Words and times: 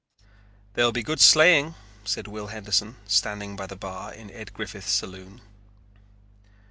"There 0.73 0.83
will 0.83 0.91
be 0.91 1.03
good 1.03 1.19
sleighing," 1.21 1.75
said 2.05 2.27
Will 2.27 2.47
Henderson, 2.47 2.95
standing 3.07 3.55
by 3.55 3.67
the 3.67 3.75
bar 3.75 4.11
in 4.11 4.31
Ed 4.31 4.51
Griffith's 4.51 4.89
saloon. 4.91 5.41